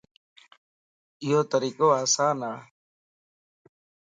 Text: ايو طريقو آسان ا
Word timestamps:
ايو 1.23 1.41
طريقو 1.51 1.87
آسان 2.03 2.37
ا 2.51 2.53